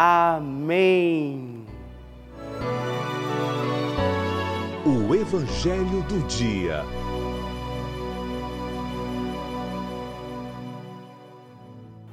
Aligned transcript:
Amém. 0.00 1.64
O 4.86 5.12
Evangelho 5.12 6.02
do 6.02 6.24
Dia. 6.28 6.84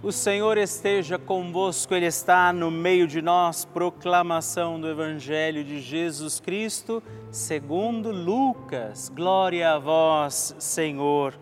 O 0.02 0.12
Senhor 0.12 0.58
esteja 0.58 1.20
convosco, 1.20 1.94
Ele 1.94 2.08
está 2.08 2.52
no 2.52 2.72
meio 2.72 3.06
de 3.06 3.22
nós. 3.22 3.66
Proclamação 3.66 4.82
do 4.82 4.90
Evangelho 4.90 5.64
de 5.64 5.80
Jesus 5.80 6.40
Cristo, 6.40 7.04
segundo 7.30 8.12
Lucas. 8.12 9.12
Glória 9.16 9.74
a 9.74 9.78
vós, 9.78 10.56
Senhor. 10.58 11.36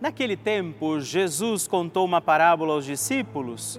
Naquele 0.00 0.38
tempo, 0.38 0.98
Jesus 1.00 1.68
contou 1.68 2.06
uma 2.06 2.22
parábola 2.22 2.72
aos 2.72 2.86
discípulos. 2.86 3.78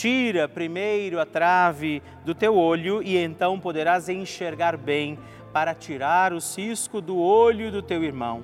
Tira 0.00 0.48
primeiro 0.48 1.20
a 1.20 1.26
trave 1.26 2.02
do 2.24 2.34
teu 2.34 2.56
olho 2.56 3.02
e 3.02 3.18
então 3.18 3.60
poderás 3.60 4.08
enxergar 4.08 4.74
bem 4.74 5.18
para 5.52 5.74
tirar 5.74 6.32
o 6.32 6.40
cisco 6.40 7.02
do 7.02 7.18
olho 7.18 7.70
do 7.70 7.82
teu 7.82 8.02
irmão. 8.02 8.42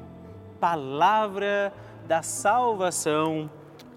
Palavra 0.60 1.72
da 2.06 2.20
salvação 2.20 3.48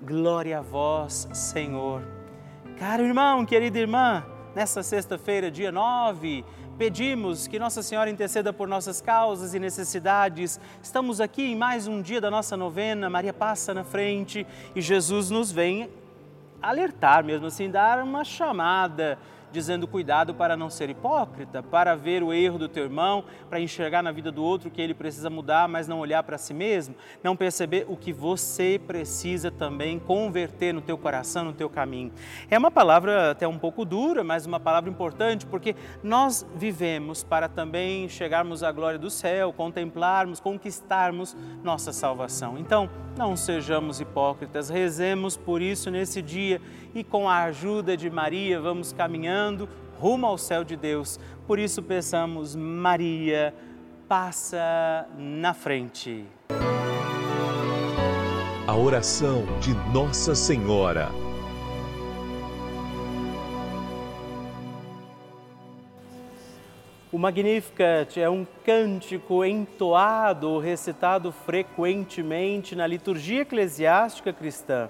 Glória 0.02 0.60
a 0.60 0.62
vós, 0.62 1.28
Senhor. 1.34 2.02
Caro 2.78 3.04
irmão, 3.04 3.46
querida 3.46 3.78
irmã, 3.78 4.26
nessa 4.56 4.82
sexta-feira, 4.82 5.52
dia 5.52 5.70
9, 5.70 6.46
pedimos 6.78 7.46
que 7.46 7.60
Nossa 7.60 7.84
Senhora 7.84 8.10
interceda 8.10 8.54
por 8.54 8.70
nossas 8.70 9.02
causas 9.02 9.54
e 9.54 9.60
necessidades. 9.60 10.62
Estamos 10.82 11.20
aqui 11.20 11.44
em 11.44 11.58
mais 11.58 11.88
um 11.88 12.02
dia 12.02 12.22
da 12.22 12.32
nossa 12.32 12.56
novena, 12.56 13.10
Maria 13.10 13.34
passa 13.34 13.74
na 13.74 13.84
frente 13.84 14.48
e 14.74 14.80
Jesus 14.80 15.30
nos 15.30 15.52
vem 15.52 15.90
alertar 16.62 17.24
mesmo 17.24 17.48
assim, 17.48 17.70
dar 17.70 18.04
uma 18.04 18.24
chamada 18.24 19.18
dizendo 19.52 19.88
cuidado 19.88 20.34
para 20.34 20.56
não 20.56 20.70
ser 20.70 20.90
hipócrita, 20.90 21.62
para 21.64 21.96
ver 21.96 22.24
o 22.24 22.34
erro 22.34 22.58
do 22.58 22.68
teu 22.68 22.84
irmão, 22.84 23.24
para 23.50 23.60
enxergar 23.60 24.02
na 24.02 24.12
vida 24.12 24.32
do 24.32 24.44
outro 24.44 24.70
que 24.70 24.82
ele 24.82 24.94
precisa 24.94 25.30
mudar, 25.30 25.68
mas 25.68 25.88
não 25.88 26.00
olhar 26.00 26.24
para 26.24 26.38
si 26.38 26.54
mesmo, 26.54 26.96
não 27.24 27.36
perceber 27.36 27.86
o 27.88 27.96
que 27.96 28.14
você 28.14 28.80
precisa 28.86 29.52
também 29.52 30.00
converter 30.00 30.74
no 30.74 30.82
teu 30.82 30.98
coração, 30.98 31.46
no 31.46 31.54
teu 31.54 31.70
caminho. 31.70 32.12
É 32.50 32.58
uma 32.58 32.72
palavra 32.72 33.32
até 33.32 33.48
um 33.48 33.58
pouco 33.58 33.86
dura, 33.86 34.24
mas 34.24 34.46
uma 34.46 34.60
palavra 34.60 34.90
importante, 34.90 35.46
porque 35.46 35.76
nós 36.04 36.46
vivemos 36.56 37.24
para 37.24 37.48
também 37.48 38.08
chegarmos 38.08 38.64
à 38.64 38.72
glória 38.72 39.00
do 39.00 39.10
céu, 39.10 39.52
contemplarmos, 39.54 40.40
conquistarmos 40.40 41.36
nossa 41.64 41.92
salvação. 41.92 42.58
Então, 42.58 42.90
não 43.18 43.36
sejamos 43.36 44.00
hipócritas, 44.00 44.70
rezemos 44.70 45.36
por 45.36 45.62
isso 45.62 45.92
nesse 45.92 46.22
dia 46.22 46.62
e 46.94 47.04
com 47.04 47.30
a 47.30 47.44
ajuda 47.44 47.96
de 47.96 48.10
Maria 48.10 48.60
vamos 48.60 48.92
caminhando 48.92 49.68
rumo 50.00 50.26
ao 50.26 50.38
céu 50.38 50.64
de 50.64 50.76
Deus. 50.76 51.20
Por 51.46 51.60
isso 51.60 51.84
peçamos, 51.84 52.56
Maria, 52.56 53.54
passa 54.08 55.08
na 55.18 55.54
frente. 55.54 56.26
A 58.66 58.76
oração 58.76 59.44
de 59.60 59.74
Nossa 59.94 60.34
Senhora. 60.36 61.10
O 67.12 67.18
Magnificat 67.18 68.20
é 68.20 68.30
um 68.30 68.46
cântico 68.64 69.44
entoado, 69.44 70.60
recitado 70.60 71.32
frequentemente 71.32 72.76
na 72.76 72.86
liturgia 72.86 73.42
eclesiástica 73.42 74.32
cristã. 74.32 74.90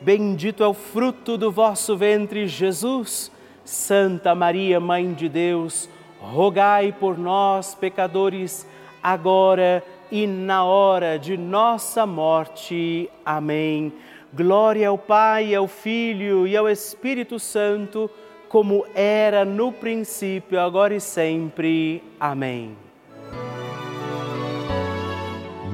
bendito 0.00 0.62
é 0.62 0.66
o 0.66 0.74
fruto 0.74 1.36
do 1.36 1.50
vosso 1.50 1.96
ventre, 1.96 2.46
Jesus. 2.46 3.30
Santa 3.64 4.32
Maria, 4.34 4.78
Mãe 4.78 5.12
de 5.12 5.28
Deus, 5.28 5.88
rogai 6.20 6.92
por 6.92 7.18
nós, 7.18 7.74
pecadores, 7.74 8.66
agora 9.02 9.82
e 10.10 10.26
na 10.26 10.64
hora 10.64 11.18
de 11.18 11.36
nossa 11.36 12.06
morte. 12.06 13.10
Amém. 13.24 13.92
Glória 14.32 14.88
ao 14.88 14.98
Pai, 14.98 15.54
ao 15.54 15.66
Filho 15.66 16.46
e 16.46 16.56
ao 16.56 16.68
Espírito 16.68 17.40
Santo, 17.40 18.08
como 18.48 18.86
era 18.94 19.44
no 19.44 19.72
princípio, 19.72 20.60
agora 20.60 20.94
e 20.94 21.00
sempre. 21.00 22.02
Amém. 22.20 22.76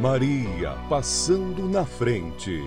Maria 0.01 0.75
passando 0.89 1.69
na 1.69 1.85
frente. 1.85 2.63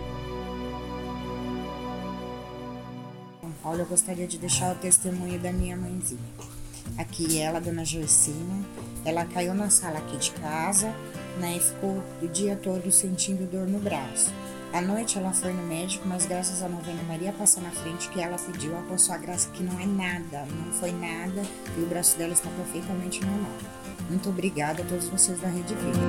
Olha, 3.67 3.81
eu 3.81 3.87
gostaria 3.87 4.27
de 4.27 4.37
deixar 4.37 4.73
o 4.73 4.75
testemunho 4.75 5.39
da 5.39 5.51
minha 5.51 5.75
mãezinha. 5.75 6.21
Aqui 6.99 7.41
ela, 7.41 7.59
dona 7.59 7.83
Joicina, 7.83 8.63
ela 9.03 9.25
caiu 9.25 9.55
na 9.55 9.71
sala 9.71 9.97
aqui 9.97 10.17
de 10.17 10.29
casa, 10.33 10.93
né, 11.39 11.57
e 11.57 11.59
ficou 11.59 12.03
o 12.21 12.27
dia 12.27 12.55
todo 12.55 12.91
sentindo 12.91 13.49
dor 13.49 13.65
no 13.65 13.79
braço. 13.79 14.31
À 14.71 14.79
noite 14.81 15.17
ela 15.17 15.33
foi 15.33 15.51
no 15.51 15.63
médico, 15.63 16.07
mas 16.07 16.27
graças 16.27 16.61
à 16.61 16.69
novena 16.69 17.01
Maria 17.07 17.31
passar 17.31 17.61
na 17.61 17.71
frente 17.71 18.07
que 18.09 18.21
ela 18.21 18.37
pediu 18.37 18.71
a 18.77 18.97
sua 18.99 19.17
graça 19.17 19.49
que 19.49 19.63
não 19.63 19.79
é 19.79 19.85
nada, 19.87 20.45
não 20.63 20.71
foi 20.71 20.91
nada 20.91 21.41
e 21.75 21.81
o 21.81 21.87
braço 21.87 22.15
dela 22.19 22.33
está 22.33 22.51
perfeitamente 22.51 23.25
normal. 23.25 23.57
Muito 24.07 24.29
obrigada 24.29 24.83
a 24.83 24.85
todos 24.85 25.07
vocês 25.07 25.41
da 25.41 25.47
Rede 25.47 25.73
Vida. 25.73 25.99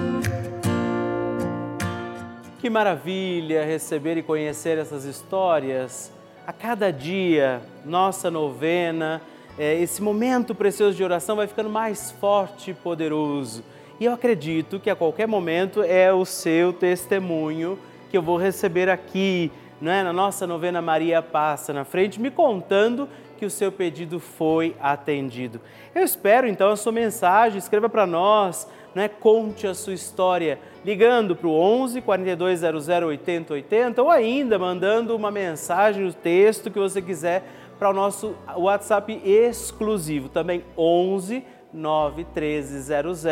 Que 2.61 2.69
maravilha 2.69 3.65
receber 3.65 4.19
e 4.19 4.23
conhecer 4.23 4.77
essas 4.77 5.05
histórias. 5.05 6.15
A 6.47 6.53
cada 6.53 6.93
dia, 6.93 7.61
nossa 7.85 8.31
novena, 8.31 9.21
é, 9.59 9.83
esse 9.83 10.00
momento 10.00 10.55
precioso 10.55 10.97
de 10.97 11.03
oração 11.03 11.35
vai 11.35 11.49
ficando 11.49 11.69
mais 11.69 12.12
forte 12.12 12.71
e 12.71 12.75
poderoso. 12.75 13.65
E 13.99 14.05
eu 14.05 14.12
acredito 14.12 14.79
que 14.79 14.88
a 14.88 14.95
qualquer 14.95 15.26
momento 15.26 15.83
é 15.83 16.12
o 16.12 16.25
seu 16.25 16.73
testemunho 16.73 17.76
que 18.09 18.17
eu 18.17 18.23
vou 18.23 18.37
receber 18.37 18.88
aqui, 18.88 19.50
não 19.81 19.91
é? 19.91 20.05
na 20.05 20.12
nossa 20.12 20.47
novena 20.47 20.81
Maria 20.81 21.21
Passa 21.21 21.73
na 21.73 21.85
frente, 21.85 22.21
me 22.21 22.31
contando 22.31 23.09
que 23.37 23.45
o 23.45 23.50
seu 23.50 23.73
pedido 23.73 24.21
foi 24.21 24.76
atendido. 24.81 25.61
Eu 25.93 26.05
espero 26.05 26.47
então 26.47 26.71
a 26.71 26.76
sua 26.76 26.93
mensagem, 26.93 27.59
escreva 27.59 27.88
para 27.88 28.07
nós, 28.07 28.69
né? 28.97 29.09
conte 29.09 29.67
a 29.67 29.75
sua 29.75 29.93
história 29.93 30.59
ligando 30.83 31.37
para 31.37 31.47
o 31.47 31.53
11 31.53 32.00
4200 32.00 32.88
8080 32.88 34.03
ou 34.03 34.11
ainda 34.11 34.59
mandando 34.59 35.15
uma 35.15 35.31
mensagem, 35.31 36.03
o 36.05 36.09
um 36.09 36.12
texto 36.12 36.71
que 36.71 36.79
você 36.79 37.03
quiser 37.03 37.45
para 37.79 37.91
o 37.91 37.93
nosso 37.93 38.35
WhatsApp 38.57 39.21
exclusivo, 39.23 40.31
também 40.31 40.65
11 40.79 41.45
91300 41.75 43.23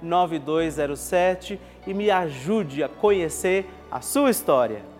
9207 0.00 1.60
e 1.86 1.92
me 1.92 2.10
ajude 2.10 2.82
a 2.82 2.88
conhecer 2.88 3.66
a 3.90 4.00
sua 4.00 4.30
história. 4.30 4.93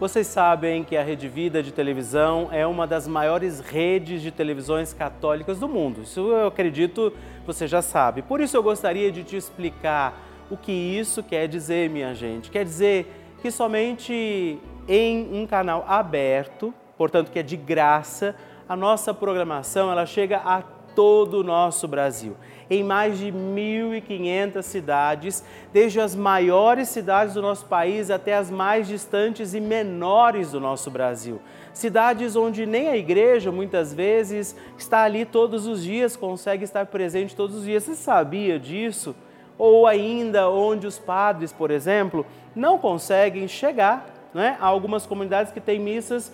Vocês 0.00 0.28
sabem 0.28 0.82
que 0.82 0.96
a 0.96 1.02
Rede 1.02 1.28
Vida 1.28 1.62
de 1.62 1.72
televisão 1.72 2.48
é 2.50 2.66
uma 2.66 2.86
das 2.86 3.06
maiores 3.06 3.60
redes 3.60 4.22
de 4.22 4.30
televisões 4.30 4.94
católicas 4.94 5.58
do 5.58 5.68
mundo. 5.68 6.00
Isso 6.00 6.20
eu 6.20 6.46
acredito 6.46 7.12
você 7.44 7.68
já 7.68 7.82
sabe. 7.82 8.22
Por 8.22 8.40
isso 8.40 8.56
eu 8.56 8.62
gostaria 8.62 9.12
de 9.12 9.22
te 9.22 9.36
explicar 9.36 10.18
o 10.50 10.56
que 10.56 10.72
isso 10.72 11.22
quer 11.22 11.46
dizer, 11.46 11.90
minha 11.90 12.14
gente? 12.14 12.50
Quer 12.50 12.64
dizer 12.64 13.12
que 13.42 13.50
somente 13.50 14.58
em 14.88 15.34
um 15.34 15.46
canal 15.46 15.84
aberto, 15.86 16.72
portanto 16.96 17.30
que 17.30 17.38
é 17.38 17.42
de 17.42 17.58
graça, 17.58 18.34
a 18.66 18.74
nossa 18.74 19.12
programação 19.12 19.92
ela 19.92 20.06
chega 20.06 20.38
a 20.38 20.62
todo 21.00 21.40
o 21.40 21.42
nosso 21.42 21.88
Brasil. 21.88 22.36
Em 22.68 22.84
mais 22.84 23.18
de 23.18 23.32
1.500 23.32 24.62
cidades, 24.62 25.42
desde 25.72 25.98
as 25.98 26.14
maiores 26.14 26.90
cidades 26.90 27.32
do 27.32 27.40
nosso 27.40 27.64
país 27.64 28.10
até 28.10 28.36
as 28.36 28.50
mais 28.50 28.86
distantes 28.86 29.54
e 29.54 29.60
menores 29.60 30.52
do 30.52 30.60
nosso 30.60 30.90
Brasil. 30.90 31.40
Cidades 31.72 32.36
onde 32.36 32.66
nem 32.66 32.88
a 32.88 32.98
igreja 32.98 33.50
muitas 33.50 33.94
vezes 33.94 34.54
está 34.76 35.04
ali 35.04 35.24
todos 35.24 35.66
os 35.66 35.82
dias, 35.82 36.16
consegue 36.16 36.64
estar 36.64 36.84
presente 36.84 37.34
todos 37.34 37.56
os 37.56 37.64
dias. 37.64 37.84
Você 37.84 37.94
sabia 37.94 38.58
disso? 38.58 39.16
ou 39.56 39.86
ainda 39.86 40.48
onde 40.48 40.86
os 40.86 40.98
padres, 40.98 41.52
por 41.52 41.70
exemplo, 41.70 42.24
não 42.56 42.78
conseguem 42.78 43.46
chegar 43.46 44.06
né, 44.32 44.56
algumas 44.58 45.04
comunidades 45.04 45.52
que 45.52 45.60
têm 45.60 45.78
missas 45.78 46.32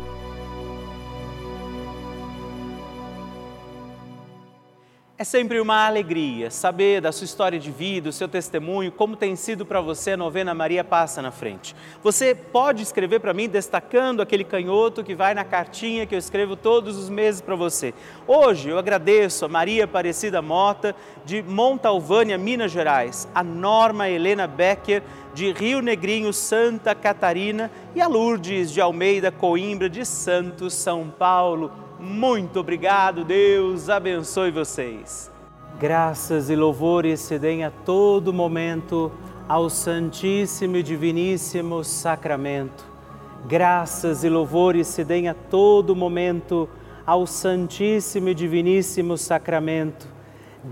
É 5.20 5.24
sempre 5.24 5.60
uma 5.60 5.86
alegria 5.86 6.50
saber 6.50 7.02
da 7.02 7.12
sua 7.12 7.26
história 7.26 7.58
de 7.58 7.70
vida, 7.70 8.08
o 8.08 8.12
seu 8.12 8.26
testemunho, 8.26 8.90
como 8.90 9.14
tem 9.14 9.36
sido 9.36 9.66
para 9.66 9.78
você 9.78 10.12
a 10.12 10.16
novena 10.16 10.54
Maria 10.54 10.82
Passa 10.82 11.20
na 11.20 11.30
Frente. 11.30 11.76
Você 12.02 12.34
pode 12.34 12.82
escrever 12.82 13.20
para 13.20 13.34
mim 13.34 13.46
destacando 13.46 14.22
aquele 14.22 14.44
canhoto 14.44 15.04
que 15.04 15.14
vai 15.14 15.34
na 15.34 15.44
cartinha 15.44 16.06
que 16.06 16.14
eu 16.14 16.18
escrevo 16.18 16.56
todos 16.56 16.96
os 16.96 17.10
meses 17.10 17.42
para 17.42 17.54
você. 17.54 17.92
Hoje 18.26 18.70
eu 18.70 18.78
agradeço 18.78 19.44
a 19.44 19.48
Maria 19.48 19.84
Aparecida 19.84 20.40
Mota, 20.40 20.96
de 21.22 21.42
Montalvânia, 21.42 22.38
Minas 22.38 22.72
Gerais, 22.72 23.28
a 23.34 23.44
Norma 23.44 24.08
Helena 24.08 24.46
Becker, 24.46 25.02
de 25.34 25.52
Rio 25.52 25.82
Negrinho, 25.82 26.32
Santa 26.32 26.94
Catarina, 26.94 27.70
e 27.94 28.00
a 28.00 28.08
Lourdes 28.08 28.72
de 28.72 28.80
Almeida 28.80 29.30
Coimbra, 29.30 29.86
de 29.86 30.02
Santos, 30.06 30.72
São 30.72 31.10
Paulo. 31.10 31.89
Muito 32.00 32.60
obrigado, 32.60 33.26
Deus 33.26 33.90
abençoe 33.90 34.50
vocês. 34.50 35.30
Graças 35.78 36.48
e 36.48 36.56
louvores 36.56 37.20
se 37.20 37.38
deem 37.38 37.62
a 37.62 37.70
todo 37.70 38.32
momento 38.32 39.12
ao 39.46 39.68
Santíssimo 39.68 40.78
e 40.78 40.82
Diviníssimo 40.82 41.84
Sacramento. 41.84 42.86
Graças 43.46 44.24
e 44.24 44.30
louvores 44.30 44.86
se 44.86 45.04
deem 45.04 45.28
a 45.28 45.34
todo 45.34 45.94
momento 45.94 46.66
ao 47.04 47.26
Santíssimo 47.26 48.30
e 48.30 48.34
Diviníssimo 48.34 49.18
Sacramento. 49.18 50.08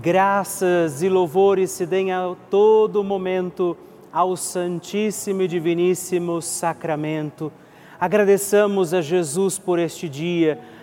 Graças 0.01 1.03
e 1.03 1.09
louvores 1.09 1.69
se 1.69 1.85
deem 1.85 2.11
a 2.11 2.35
todo 2.49 3.03
momento 3.03 3.77
ao 4.11 4.35
Santíssimo 4.35 5.43
e 5.43 5.47
Diviníssimo 5.47 6.41
Sacramento. 6.41 7.51
Agradeçamos 7.99 8.95
a 8.95 9.01
Jesus 9.01 9.59
por 9.59 9.77
este 9.77 10.09
dia 10.09 10.59